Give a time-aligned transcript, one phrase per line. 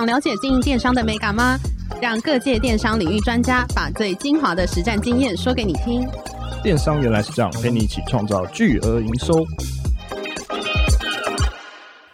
[0.00, 1.58] 想了解经营电商的美感吗？
[2.00, 6.08] 让各界电商领域专家把最精华的实战经验说给你听。
[6.62, 9.44] 电商原来是这样，陪你一起创造巨额营收。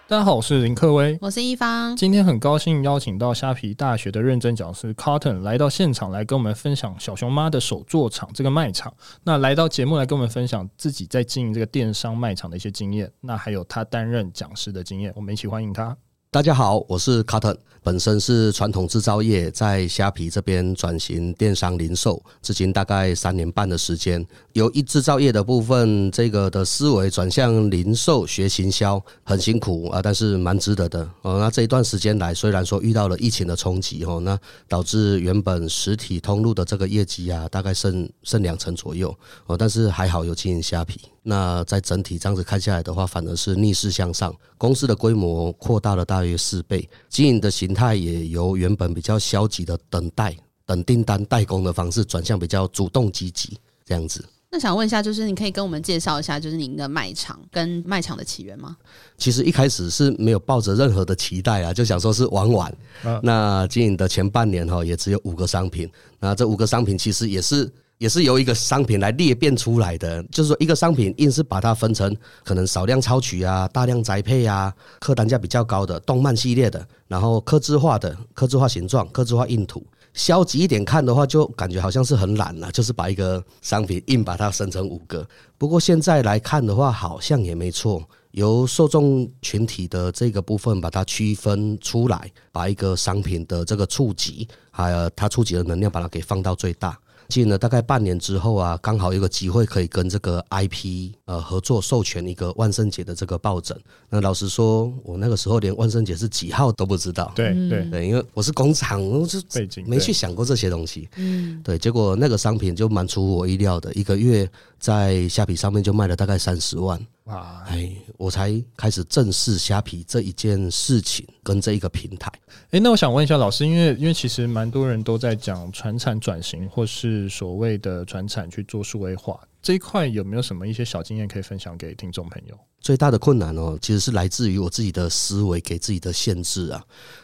[0.08, 1.94] 大家好，我是林克威，我是一方。
[1.94, 8.92] 今天很高兴邀请到虾皮大学的认证讲师 Cotton 来到现场，来跟我们分享小熊妈的手作场这个卖场。
[9.22, 15.12] 那来到节目来跟我们分享自己在经营这个电商卖场的一些经验，那还有他担任讲师的经验。
[15.14, 15.96] 我们一起欢迎他。
[16.36, 24.22] 大家好，我是卡特本身是传统制造业，在虾皮这边转型电商零售，至今大概三年半的时间。
[24.52, 31.38] 由一制造业的部分，这个的思维转向零售学行销，很辛苦啊，但是蛮值得的哦。
[31.40, 39.08] 那这一段时间来，虽然说遇到了疫情的冲击哦，那导致原本实体通路的这个业绩啊，大概剩剩两成左右
[39.46, 41.00] 哦，但是还好有经营虾皮。
[41.28, 50.32] 那在整体这样子看下来的话，反而是逆势向上，公司的规模扩大了大约四倍，经营的形态也由原本比较消极的等待、
[50.64, 54.24] 等订单、代工的方式，转向比较主动积极这样子。
[54.48, 58.76] 那想问一下，就是你可以跟我们介绍一下，就是您的卖场跟卖场的起源吗？
[59.18, 62.72] 其实一开始是没有抱着任何的期待啊，就想说是玩玩。
[63.20, 65.90] 那经营的前半年哈，也只有五个商品，
[66.20, 67.68] 那这五个商品其实也是。
[67.98, 79.84] 也是由一个商品来裂变出来的，就是说一个商品硬是把它分成可能少量超取啊、大量栽培啊、客单价比较高的动漫系列的，然后客制化的、客制化形状、客制化印图。
[80.12, 85.26] 消极一点看的话，就感觉好像是很懒了，就是把一个商品硬把它生成五个。
[85.58, 96.98] 不过现在来看的话，好像也没错，由受众群体的这个部分把它区分出来，把一个商品的这个触及还有它触及的能量，把它给放到最大。
[97.28, 103.78] 进了大概半年之后啊，刚好有个机会可以跟这个 IP 呃合作授权一个万圣节的这个抱枕。
[104.08, 107.32] 那老实说，我那个时候连万圣节是几号都不知道。
[107.34, 109.38] 对对对，因为我是工厂，我就
[109.86, 111.08] 没去想过这些东西。
[111.16, 114.48] 嗯，对，结果那个商品就蛮出乎我意料的，一个月
[114.86, 116.96] 在虾皮上面就卖了大概三十万。
[117.24, 117.60] 哇！
[117.66, 122.30] 哎，我才开始正视虾皮这一件事情跟这一个平台。
[122.70, 132.56] 哎，那我想问一下老师，因为因为其实蛮多人都在讲传产转型，或是所谓的传产去做数位化这一块，有没有什么一些小经验可以分享给听众朋友？
[132.80, 136.80] 最大的困难哦，其实是来自于我自己的思维给自己的限制啊。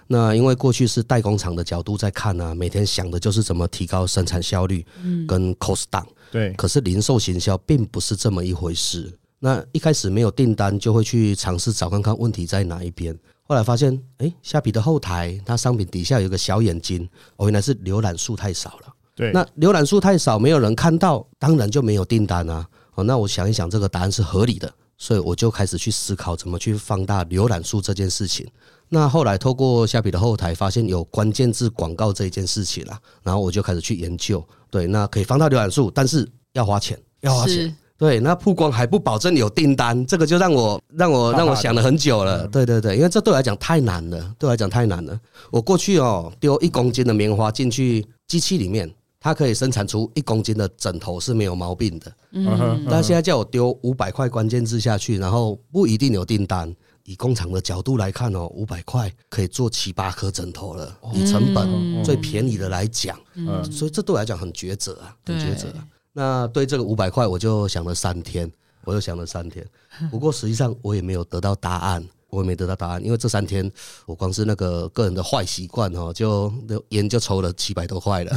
[0.09, 4.85] 那因为过去是代工厂的角度在看啊，每天想的就是怎么提高生产效率，
[5.29, 6.07] 跟 cost down。
[6.33, 9.13] 对，可是零售行销并不是这么一回事。
[9.39, 13.15] 那一开始没有订单，就会去尝试找看看问题在哪一边。
[13.43, 17.07] 后来发现，哎，虾皮的后台，它商品底下有个小眼睛，
[17.37, 18.95] 哦，原来是浏览数太少了。
[19.15, 22.67] 对，那浏览数太少，没有人看到，当然就没有订单啊。
[22.95, 28.49] 哦，那我想一想，这个答案是合理的，所以我就开始去思考怎么去放大浏览数这件事情。
[28.95, 34.45] 那后来透过虾皮的后台，发现有关键字广告这一件事情了，然后我就开始去研究。
[34.71, 37.75] 对，那可以放大浏览数，但是要花钱，要花钱。
[37.97, 42.47] 对，那曝光还不保证有订单，这个就让我让我让我想了很久了。
[42.49, 45.19] 对对对，因为这对我来讲太难了，对我来讲太难了。
[45.51, 52.13] 我过去哦丢一公斤的棉花进去机器里面，它可以生产出一公斤的枕头是没有毛病的。
[52.33, 56.75] 嗯，但现在叫我丢五百块关键字下去，然后不一定有订单。
[57.05, 60.97] 以工厂的角度来看哦，五百块可以做七八颗枕头了。
[61.13, 65.73] 以成本最便宜的来讲，嗯，所以这对我来讲很抉择啊，很抉择。
[66.13, 68.51] 那对这个五百块，我就想了三天，
[68.85, 69.67] 我就想了三天。
[70.11, 73.71] 不过实际上我也没有得到答案，我也没得到答案，因为这三天
[74.07, 76.51] 我光是那个个人的坏习惯哦，就
[76.89, 78.33] 烟就抽了七百多块了。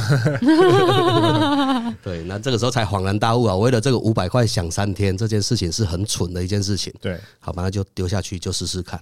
[2.04, 3.56] 对，那这个时候才恍然大悟啊！
[3.56, 6.92] 为了这个五百块想三天，这件事情是很蠢的一件事情。
[7.00, 9.00] 对，好吧，那就丢下去，就试试看。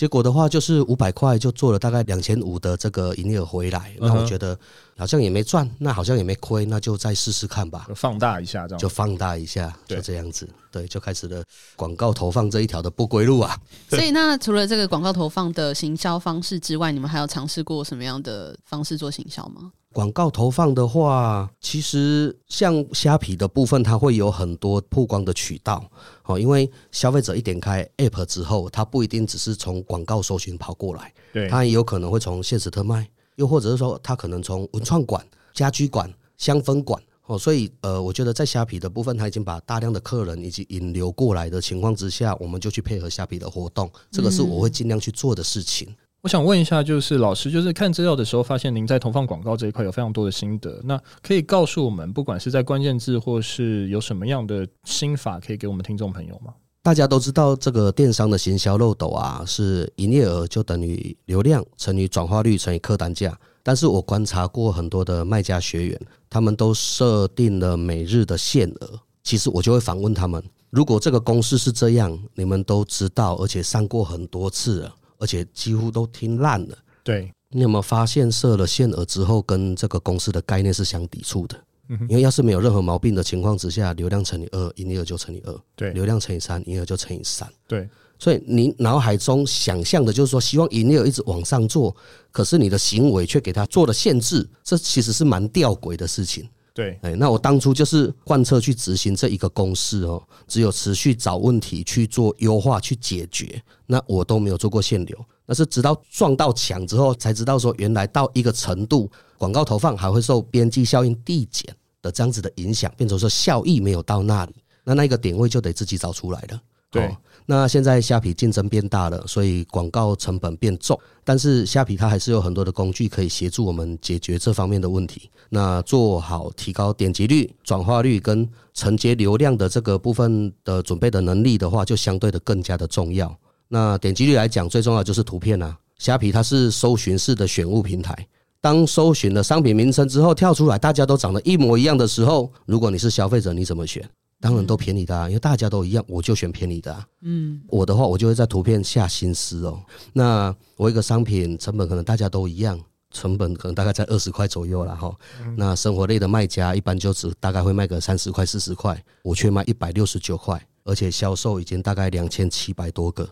[0.00, 4.58] 结果的话，就是五百块就做了大概两千五的这个营业额回来，那我觉得
[4.96, 11.44] 好像也没赚，那好像也没亏，那就再试试看吧，放大一下这样，就放大一下，就这样子，对，就开始了
[11.76, 13.54] 广告投放这一条的不归路啊。
[13.90, 19.70] 所以，那除了这个广告投放的行销方式之外，你们还有尝试过什么样的方式做行销吗？
[19.92, 25.84] 广告投放的话，其实像虾皮的部分，它会有很多曝光的渠道。
[26.24, 37.02] 哦，因为消费者一点开 App 之后，它不一定只是从广告搜寻跑过来，对，它也有可能会从限时特卖，又或者是说，它可能从文创馆、家居馆、香氛馆。
[37.26, 45.88] 哦，所以呃，我觉得在虾皮的部分，它已经把大量的客人以及引流过来的情况之下，我们就去配合虾皮的活动，这个是我会尽量去做的事情。
[45.88, 56.52] 嗯我想问一下，就是老师，就是看资料的时候发现您在投放广告这一块有非常多的心得，那可以告诉我们，不管是在关键字或是有什么样的心法，可以给我们听众朋友吗？
[56.82, 63.34] 大家都知道这个电商的行销漏斗啊，是营业额就等于流量乘以转化率乘以客单价。
[63.62, 69.00] 但是我观察过很多的卖家学员，他们都设定了每日的限额。
[69.22, 74.94] 其实我就会反问他们：如果这个公式是这样，你们都知道，而且上过很多次了。
[75.20, 76.76] 而且几乎都听烂了。
[77.04, 81.56] 对，你有没有发现设了限额之后，跟这个公司的概念是相抵触的？
[81.88, 81.98] 嗯。
[82.08, 85.60] 因为要是没有任何毛病的情况之下，流量乘以二，营业额就乘以二。
[85.76, 87.48] 对，流量乘以三，营业额就乘以三。
[87.68, 87.88] 对，
[88.18, 91.94] 所以你脑海中想象的就是说，希望营业额一直往上做，
[92.30, 96.48] 可是你的行为却给他做了限制，这其实是蛮吊诡的事情。
[96.80, 105.26] 对，哎，那我当初就是贯彻去执行这一个公式哦，只有持续找问题去做优化去解决，那我都没有做过限流。
[105.44, 116.62] 那是直到撞到墙之后，才知道说原来到一个程度，广告投放还会受边际效应递减的这样子的影响，变成说效益没有到那里，那那个点位就得自己找出来了。
[116.90, 117.14] 对。
[117.50, 125.28] 那现在虾皮竞争变大了，所以广告成本变重，但是虾皮它还是有很多的工具可以协助我们解决这方面的问题。
[125.48, 133.36] 那做好提高点击率、转化率跟承接流量的这个部分的准备的能力的话，就相对的更加的重要。
[133.66, 135.76] 那点击率来讲，最重要就是图片啊。
[135.98, 138.14] 虾皮它是搜寻式的选物平台，
[138.60, 144.08] 当搜寻了商品名称之后跳出来，大家都长得一模一样的时候，如果你是消费者，你怎么选？
[144.40, 147.06] 当然都便宜的啊，因为大家都一样，我就选便宜的啊。
[147.20, 149.80] 嗯，我的话，我就会在图片下心思哦。
[150.14, 155.14] 那我一个商品成本可能大家都一样，成本可能大概在二十块左右了哈。
[155.56, 163.28] 那生活类的卖家一般就只大概会卖个三十块、四十块，我却卖一百六十九块，而且销售已经大概两千七百多个。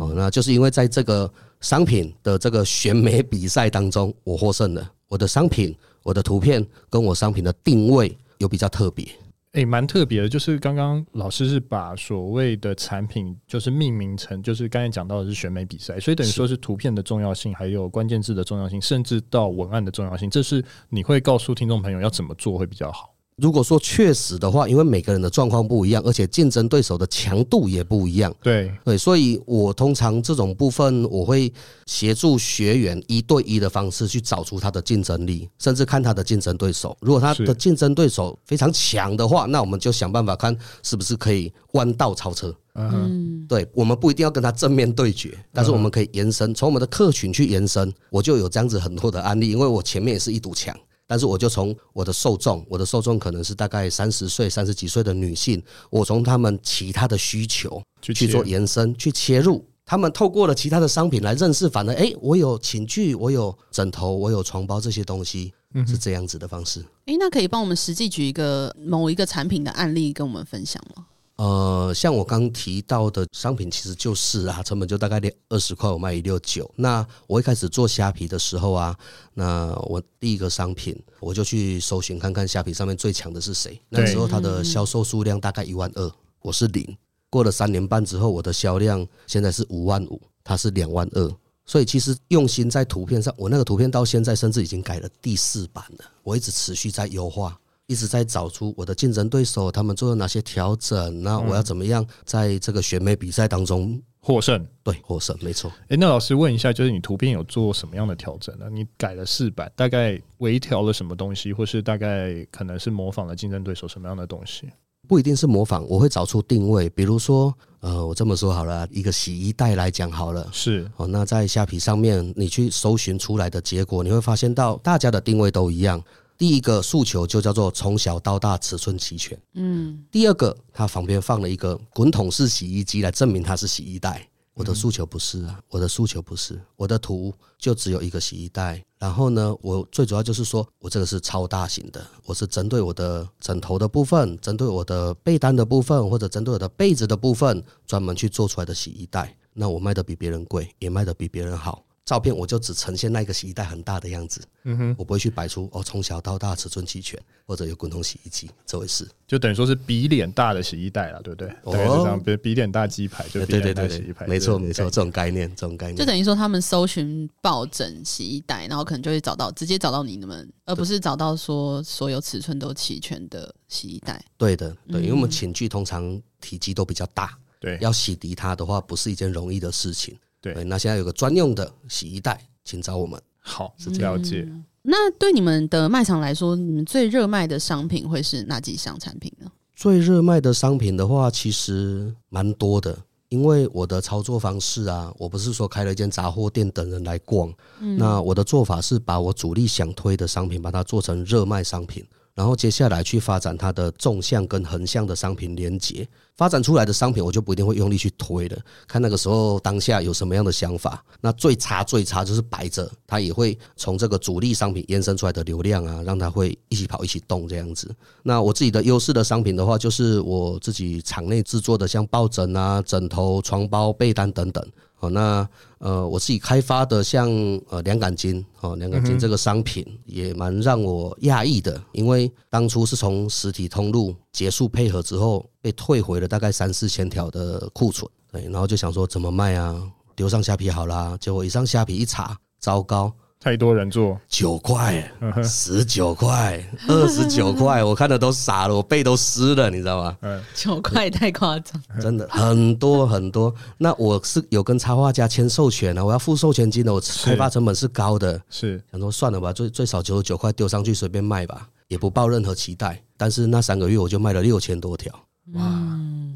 [0.00, 1.28] 哦，那就是因为在这个
[1.60, 4.92] 商品的这个选美比赛当中，我获胜了。
[5.08, 9.08] 我的商品、我的图片跟我商品的定位有比较特别。
[9.56, 23.15] 诶、欸，蛮特别的，就是刚刚老师是把所谓的产品就是命名成，就是刚才讲到的是选美比赛，所以等于说是图片的重要性，还有关键字的重要性，甚至到文案的重要性，这是你会告诉听众朋友要怎么做会比较好。
[23.36, 28.34] 如果说确实的话，因为每个人的状况不一样，而且竞争对手的强度也不一样。
[28.42, 31.52] 对对，所以我通常这种部分，我会
[31.84, 36.96] 协助学员一对一的方式去找出他的竞争力，甚至看他的竞争对手。
[37.02, 42.54] 如果他的竞争对手非常强的话，那我们就想办法看是不是可以弯道超车。
[42.74, 47.92] 嗯，对，我们不一定要跟他正面对决，但是我们可以延伸，从我们的客群去延伸。
[48.08, 50.74] 我就有这样子很多的案例，因为我前面也是一堵墙。
[51.06, 65.52] 但是我就从我的受众，我的受众可能是大概三十岁、三十几岁的女性，我从他们其他的需求去做延伸、去切入，他们透过了其他的商品来认识，反而哎，我有寝具，我有枕头，我有床包这些东西，
[65.86, 66.84] 是这样子的方式。
[67.06, 71.06] 哎，那可以帮我们实际举一个某一个产品的案例跟我们分享吗？
[71.36, 75.20] 呃，像我刚提到的商品，其实就是啊，成本就大概
[75.50, 76.70] 二十块，我卖一六九。
[76.76, 78.96] 那我一开始做虾皮的时候啊，
[79.34, 83.78] 那我第一个商品，我就去搜寻看看虾皮上面最强的是谁。
[83.90, 86.96] 那时候它的销售数量大概一万二，我是零。
[87.28, 91.36] 过了三年半之后，我的销量现在是五万五，它是两万二。
[91.66, 97.58] 所以其实用心在图片上，我那个图片到现在甚至已经改了第四版了，我一直持续在优化。
[97.86, 101.22] 一直在找出我的竞争对手，他们做了哪些调整？
[101.22, 104.66] 那我要怎么样在这个选美比赛当中获胜？
[104.82, 105.70] 对，获胜没错。
[105.88, 108.68] 诶，那老师问一下，就是你图片有做什么样的调整呢？
[108.70, 114.68] 你改了四版，大概微调了什么东西，或是大概可能是模仿了竞争对手什么样的东西？
[115.06, 116.90] 不一定是模仿，我会找出定位。
[116.90, 121.06] 比如说，呃，我这么说好了，一个洗衣袋来讲好了，是哦。
[121.06, 126.02] 那在虾皮上面，你去搜寻出来的结果，你会发现到大家的定位都一样。
[126.38, 129.38] 第一个诉求就叫做从小到大尺寸齐全。
[129.54, 134.28] 嗯，第二个，它旁边放了一个滚筒式洗衣机来证明它是洗衣袋。
[134.54, 138.82] 我的诉求不是啊，我的诉求不是，我的图就只有一个洗衣袋。
[138.98, 149.36] 然后呢，我最主要就是说我这个是超大型的，我是针对我的枕头的部分，针对我的被单的部分，或者针对我的被子的部分，专门去做出来的洗衣袋。
[149.52, 151.84] 那我卖的比别人贵，也卖的比别人好。
[152.06, 161.48] 照片我就只呈现那个洗衣袋很大的样子，嗯哼，我不会去摆出哦从小到大尺寸齐全，或者有滚筒洗衣机这回事，就等于说是比脸大的洗衣袋了，对不对？
[161.64, 174.24] 哦，对，这样比比脸大鸡排，就比脸大洗衣排，没错没错，这种概念这种概念，就等于说他们搜寻抱枕洗衣袋，然后可能就会找到直接找到你们，而不是找到说所有尺寸都齐全的洗衣袋。
[174.36, 180.16] 对的，对，因为我们寝具通常体积都比较大，对，要洗涤它的话，不是一件容易的事情。
[180.52, 183.20] 对，对，那现在有个专用的洗衣袋，请找我们。
[183.40, 184.44] 好，是了解。
[184.48, 184.64] 嗯。
[184.82, 189.50] 那对你们的卖场来说，你们最热卖的商品会是哪几项产品呢？
[189.74, 192.96] 最热卖的商品的话，其实蛮多的。
[193.28, 197.52] 因为我的操作方式啊，我不是说开了一间杂货店等人来逛。
[197.80, 197.98] 嗯。
[197.98, 202.06] 那我的做法是把我主力想推的商品，把它做成热卖商品。
[202.36, 211.02] 然后接下来去发展它的纵向跟横向的商品连接，发展出来的商品我就不一定会用力去推了，看那个时候当下有什么样的想法。
[211.22, 217.90] 那最差最差就是摆着，它也会从这个主力商品延伸出来的流量啊，让它会一起跑一起动这样子。
[218.22, 224.62] 那我自己的优势的商品的话，就是我自己厂内制作的，像抱枕啊、枕头、床包、被单等等。
[224.98, 225.46] 好，那
[225.78, 227.28] 呃，我自己开发的像
[227.68, 239.80] 呃凉感巾，哦，凉感巾这个商品也蛮让我讶异的，因为当初是从实体通路结束配合之后，被退回了大概三四千条的库存，对，然后就想说怎么卖啊，
[240.14, 243.12] 丢上虾皮好啦，结果一上虾皮一查，糟糕。
[243.38, 245.08] 太多人做九块、
[245.44, 250.16] 十九块、 二十九块，我看的都傻了，我背都湿了，你知道吗？
[250.22, 253.54] 嗯，九块太夸张， 真的很多很多。
[253.78, 263.00] 那我是有跟插画家签授权啊，我要付授权金的，我开发成本是高的，是想说算了吧，最最少九十九块丢上去随便卖吧，也不抱任何期待。
[263.16, 265.12] 但是那三个月我就卖了六千多条，
[265.52, 265.72] 哇，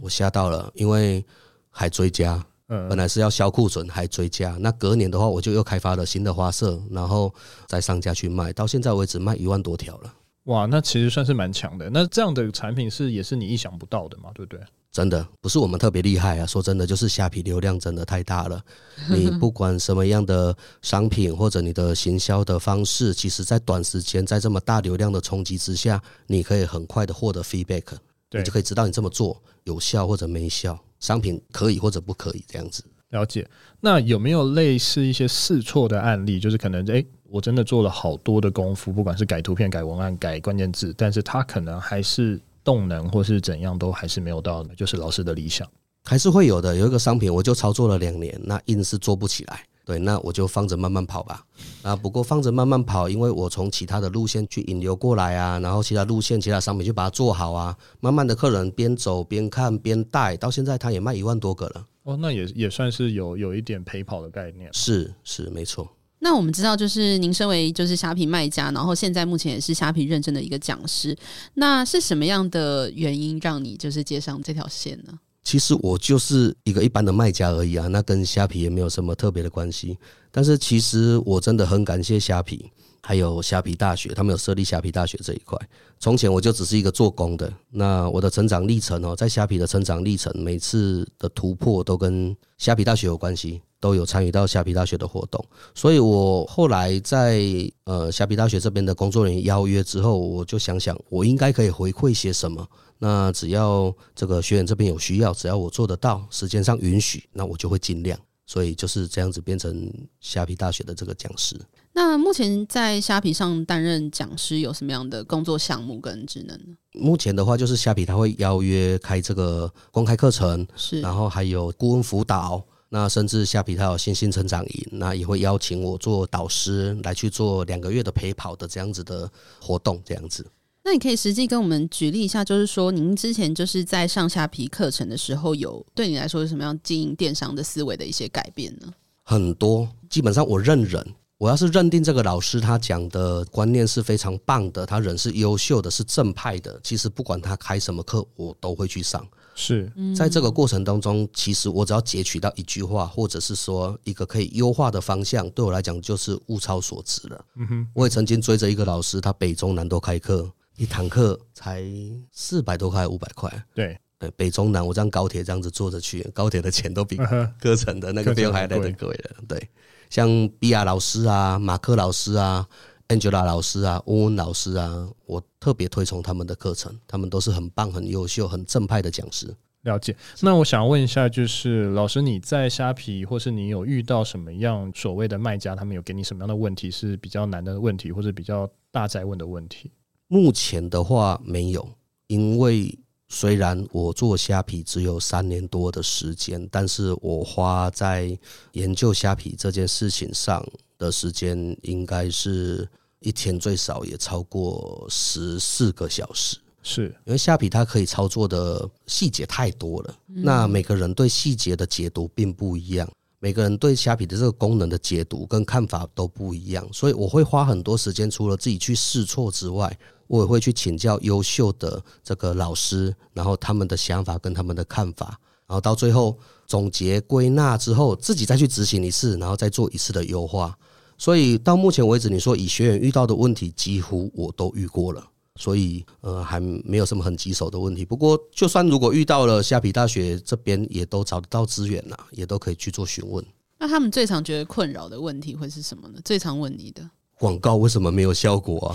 [0.00, 1.24] 我吓到了，因为
[1.70, 2.40] 还追加。
[2.88, 4.56] 本来是要销库存，还追加。
[4.60, 7.34] 那隔年的话，我就又开发了新的花色，然后
[7.66, 8.52] 再上架去卖。
[8.52, 10.14] 到现在为止，卖一万多条了。
[10.44, 11.90] 哇，那其实算是蛮强的。
[11.90, 14.30] 那这样的产品是也是你意想不到的嘛？
[14.32, 14.60] 对不对？
[14.90, 16.46] 真的不是我们特别厉害啊。
[16.46, 18.60] 说真的，就是虾皮流量真的太大了。
[19.10, 27.84] 你不管什么样的商品或者你的行销的方式，其实在短时间在这么大流量的冲击之下，你可以很快的获得 feedback，
[28.30, 30.78] 你就可以知道你这么做有效或者没效。
[31.00, 32.84] 商品可以或者不可以这样子。
[33.08, 33.44] 了解。
[33.80, 36.38] 那有没有类似一些试错的案例？
[36.38, 45.68] 就是可能诶、欸，我真的做了好多的功夫，不管是改图片、改文案、改关键字，但是它可能还是动能或是怎样，都还是没有到，就是老师的理想。
[46.04, 46.76] 还是会有的。
[46.76, 49.64] 有一个商品，我就操作了两年，那硬是做不起来。
[49.84, 51.44] 对，那我就放着慢慢跑吧。
[51.82, 57.76] 啊，不过放着慢慢跑，因为我从其他的路线去引流过来啊，然后其他路线、其他商品就把它做好啊。
[58.00, 61.86] 慢慢的，客人边走边看边带，到现在他也卖一万多个了。
[62.04, 64.70] 哦，那也也算是有有一点陪跑的概念。
[64.72, 65.88] 是是，没错。
[66.22, 71.16] 那我们知道，就是您身为就是虾皮卖家，然后现在目前也是虾皮认证的一个讲师，
[71.54, 75.18] 那是什么样的原因让你就是接上这条线呢？
[75.42, 79.96] 其实我就是一个一般的卖家而已啊，那跟虾皮也没有什么特别的关系。
[80.30, 82.70] 但是其实我真的很感谢虾皮，
[83.02, 85.58] 还有虾皮大学，他们有设立虾皮大学这一块。
[85.98, 95.44] 从前我就只是一个做工的，那我的成长历程哦，在虾皮的成长历程，每次的突破都跟虾皮大学有关系，都有参与到虾皮大学的活动。
[95.74, 97.42] 所以我后来在
[97.84, 102.66] 呃虾皮大学这边的工作人员邀约之后，我就想想我应该可以回馈些什么。
[103.00, 108.16] 那只要这个学员这边有需要，只要我做得到，时间上允许，那我就会尽量。
[108.46, 109.88] 所以就是这样子变成
[110.20, 111.56] 虾皮大学的这个讲师。
[111.92, 116.76] 那目前在虾皮上担任讲师有什么样的工作项目跟职能呢？
[116.94, 129.30] 目前的话，就是虾皮他会邀约开这个公开课程，是，然后还有顾问辅导，那甚至虾皮他有新兴成长营，那也会邀请我做导师来去做两个月的陪跑的这样子的
[129.60, 130.44] 活动，这样子。
[130.82, 138.92] 那你可以实际跟我们举例一下，就是说您之前就是在上下皮课程的时候，有对你来说是什么样经营电商的思维的一些改变呢？
[139.22, 141.06] 很多，基本上我认人，
[141.36, 149.24] 我要是认定这个老师他讲的观念是非常棒的，他人是优秀的，是正派的，其实不管他开什么课，我都会去上。
[149.54, 157.44] 是在这个过程当中，其实我只要截取到一句话，或者是说一个可以优化的方向，对我来讲就是物超所值了。
[157.56, 160.50] 嗯哼，我也曾经追着一个老师，他北中南都开课。
[160.80, 161.84] 一堂课才
[162.32, 163.52] 四百多块，五百块。
[163.74, 164.00] 对，
[164.34, 167.18] 北中南我这样高铁这样子坐着去，高铁的钱都比
[167.60, 169.42] 课程的那个费用还来得贵了。
[169.46, 169.68] 对，
[170.08, 170.26] 像
[170.58, 172.66] 比亚老师啊、马克老师啊、
[173.08, 179.54] Angela 老师啊、温温老师啊，我特别推崇他们的课程，他们都是很棒、很优秀、很正派的讲师。
[179.82, 180.16] 了解。
[180.40, 189.90] 那我想问一下，就是老师你在虾皮，或是你有遇到什么样所谓的卖家，他们有给你什么样的问题是比较难的问题，或者比较大在问的问题？
[190.32, 191.88] 目前的话没有，
[192.28, 192.96] 因为
[193.28, 198.38] 虽然我做虾皮只有三年多的时间，但是我花在
[198.72, 200.64] 研究虾皮这件事情上
[200.96, 206.56] 的时间，应该是一天最少也超过十四个小时。
[206.80, 213.10] 是因为虾皮它可以操作的细节太多了，那每个人对细节的解读并不一样，
[213.40, 219.98] 每个人对虾皮的这个功能的解读跟看法都不一样，所以我会花很多时间，除了自己去试错之外，
[220.30, 230.78] 我也会去请教优秀的这个老师，然后他们的想法跟他们的看法，然后到最后总结归纳之后，自己再去执行一次，然后再做一次的优化。
[231.18, 235.26] 所以到目前为止，你说以学员遇到的问题，几乎我都遇过了。
[235.56, 238.04] 所以，呃，还没有什么很棘手的问题。
[238.04, 243.44] 不过，就算如果遇到了，虾皮大学这边也都找得到资源呐，也都可以去做询问。
[243.78, 246.20] 那他们最常觉得困扰的问题会是什么呢？
[246.24, 247.02] 最常问你的
[247.40, 248.92] 广告为什么没有效果 啊？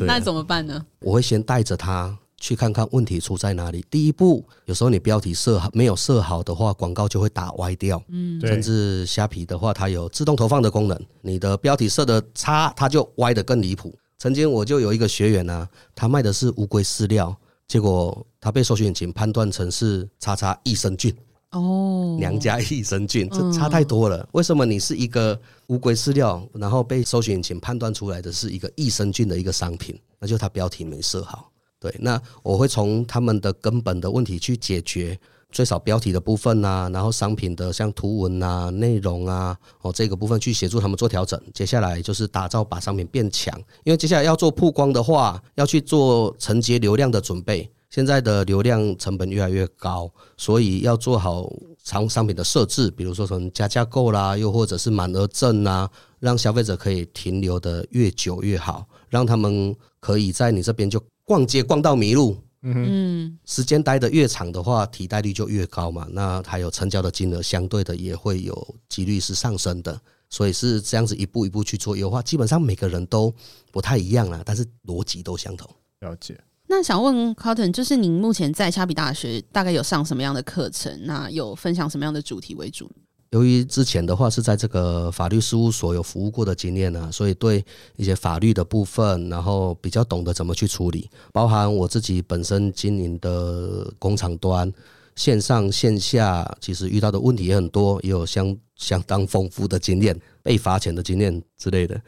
[0.00, 0.82] 那怎么办呢？
[1.00, 3.84] 我会先带着他去看看问题出在哪里。
[3.90, 8.02] 第一步，有时候你标题设好没有设好的话，广告就会打歪掉。
[8.08, 13.94] 嗯，甚至虾皮的话，它有自动投放的功能，你的标题设的差，它就歪的更离谱。
[14.16, 17.36] 曾经我就有一个学员啊，他卖的是乌龟饲料，
[17.68, 21.14] 结果他被搜寻引擎判断成是叉叉益生菌
[21.52, 24.28] 哦，娘家益生菌，这差太多了。
[24.32, 29.98] 为什么你是一个乌龟饲料，然后被搜寻引擎判断出来的是一个益生菌的一个商品？
[30.18, 31.50] 那就它标题没设好。
[31.78, 35.18] 对，那我会从他们的根本的问题去解决。
[35.50, 41.38] 最少标题的部分啊，然后商品的像图文啊、内容啊，哦，这个部分去协助他们做调整。
[41.52, 43.54] 接下来就是打造把商品变强，
[43.84, 47.70] 因为接下来要做曝光的话，要去做承接流量的准备。
[47.92, 51.52] 现在的流量成本越来越高，所以要做好
[51.84, 62.34] 商商品的设置，比如说从加价购啦，又或者是满额赠啊，让消费者可以停留的越久越好，让他们可以在你这边就逛街逛到迷路。
[62.62, 66.08] 嗯，时间待得越长的话，提代率就越高嘛。
[66.12, 70.00] 那还有成交的金额，相对的也会有几率是上升的。
[70.30, 73.30] 所以是这样子一步一步去做优化，基本上每个人都
[73.70, 75.68] 不太一样啦，但是逻辑都相同。
[76.00, 76.40] 了解。
[76.72, 80.90] 那想问 Cotton，就是您目前在虾皮大学大概有上什么样的课程？
[81.04, 82.90] 那有分享什么样的主题为主？
[83.28, 87.62] 由于之前的话是在这个法律事务所有服务过的经验呢，所以对
[87.96, 94.72] 一些法律的部分，然后比较懂得怎么去处理，包含我自己本身经营的工厂端，
[95.14, 102.00] 线上线下其实遇到的问题也很多，也有相相当丰富的经验，被罚钱的经验之类的。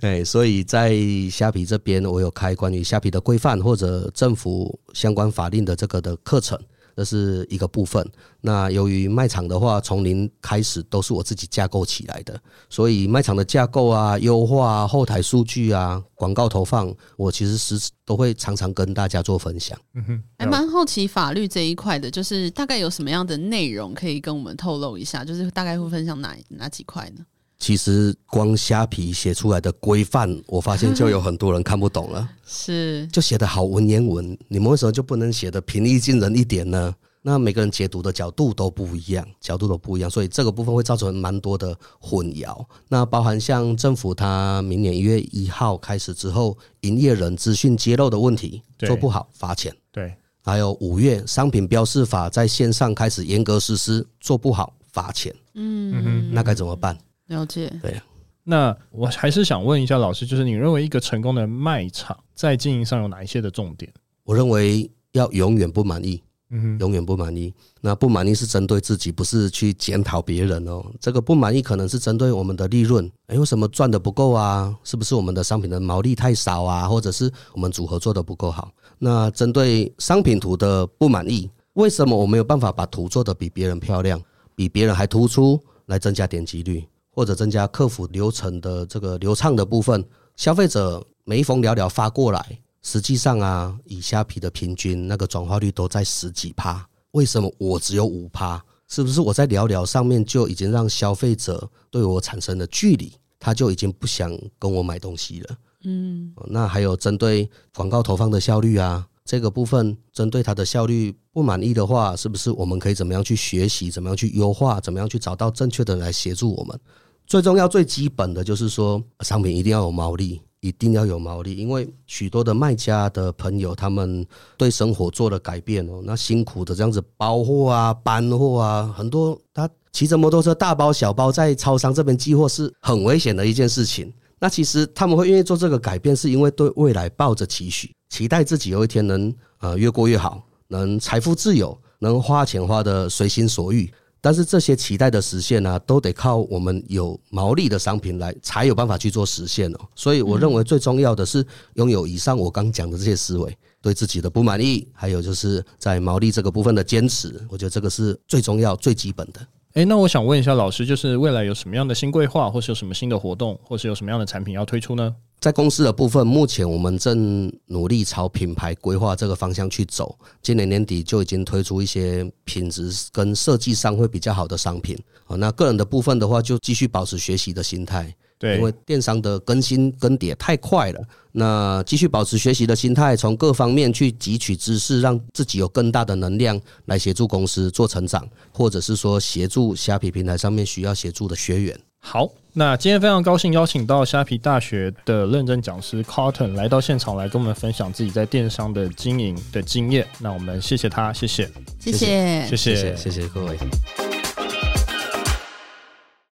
[0.00, 0.94] 哎，所以在
[1.30, 6.58] 虾皮这边，我有开关于虾皮的规范或者政府相关法令的这个的课程。
[6.96, 8.06] 这是一个部分。
[8.40, 19.78] 那由于卖场的话，从零开始都是我自己架构起来的，所以卖场的架构啊、优化啊、后台数据啊、广告投放，我其实是都会常常跟大家做分享。
[19.94, 25.24] 嗯哼，还蛮好奇法律这一块的，就是大概有什么样的内容可以跟我们透露一下？
[25.24, 27.24] 就是大概会分享哪哪几块呢？
[27.62, 32.28] 其实光虾皮写出来的规范，我发现就有很多人看不懂了。
[32.44, 36.92] 是，就写得好文言文，你们为什么就不能写得平易近人一点呢？
[37.22, 42.66] 那每个人解读的角度都不一样，角度都不一样，所以这个部分会造成蛮多的混淆。
[42.88, 49.72] 那包含像政府，它明年一月一号开始之后，营业人资讯揭露的问题做不好罚钱。
[49.92, 55.32] 对，还有五月商品标示法在线上开始严格实施，做不好罚钱。
[55.54, 56.98] 嗯，那该怎么办？
[57.28, 58.00] 了解，对。
[58.44, 63.90] 那我还是想问一下老师，就是你认为一个成功的卖场在经营上有哪一些的重点？
[64.24, 67.54] 我认为要永远不满意，嗯，永远不满意。
[67.80, 70.84] 那不满意是针对自己，不是去检讨别人哦。
[71.00, 74.76] 这个不满意可能是针对我们的利润，哎，为什么赚的不够啊？
[74.82, 76.88] 是不是我们的商品的毛利太少啊？
[76.88, 78.72] 或者是我们组合做的不够好？
[78.98, 84.20] 那针对商品图的不满意，为什么我没有办法把图做得比别人漂亮，
[84.56, 85.60] 比别人还突出？
[85.86, 86.82] 来增加点击率，
[87.14, 98.60] 或者增加客服流程的这个流畅的部分，消费者每一封聊聊发过来，实际上啊，以虾皮的平均那个转化率都在十几趴，为什么我只有五趴？
[98.88, 105.56] 是不是我在聊聊上面就已经让消费者对我产生了距离，他就已经不想跟我买东西了？
[105.84, 109.06] 嗯，那还有针对广告投放的效率啊。
[109.24, 116.78] 这个部分针对它的效率不满意的话，是不是我们可以怎么样去学习，怎么样去优化，怎么样去找到正确的人来协助我们？
[117.26, 134.12] 最重要、最基本的就是说，商品一定要有毛利，一定要有毛利，因为许多的卖家的朋友，他们对生活做了改变哦，那辛苦的这样子包货啊、搬货啊，很多他骑着摩托车大包小包在超商这边寄货是很危险的一件事情。
[134.38, 143.90] 那其实他们会愿意做这个改变，是因为对未来抱着期许，期待自己有一天能呃越过越好，能财富自由，能花钱花得随心所欲。
[144.22, 149.80] 但是这些期待的实现呢、都得靠我们有毛利的商品来才有办法去做实现哦。
[149.96, 159.44] 所以我认为最重要的是拥有以上我刚讲的这些思维，对自己的不满意，还有就是在毛利这个部分的坚持，我觉得这个是最重要、最基本的。
[159.74, 165.14] 诶，那我想问一下老师，就是未来有什么样的新规划，或是有什么新的活动，或是有什么样的产品要推出呢？
[165.40, 170.14] 在公司的部分，目前我们正努力朝品牌规划这个方向去走。
[170.42, 174.94] 今年年底就已经推出一些品质跟设计上会比较好的商品。
[175.26, 178.14] 哦，那个人的部分的话，就继续保持学习的心态。
[178.42, 181.00] 对，因为电商的更新更迭太快了。
[181.30, 191.78] 那继续保持学习的心态，从各方面去汲取知识，让自己有更大的能量来协助公司做成长，或者是说协助虾皮平台上面需要协助的学员。
[192.00, 200.04] 好，那今天非常高兴邀请到虾皮大学的认证讲师 Carlton 来到现场，来跟我们分享自己在电商的经营的经验。
[200.18, 204.11] 那我们谢谢他，谢谢，谢谢，谢谢，谢谢各位。